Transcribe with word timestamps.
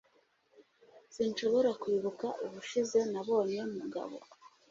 Sinshobora 1.13 1.69
kwibuka 1.81 2.27
ubushize 2.45 2.99
nabonye 3.11 3.59
Mugabo 3.77 4.17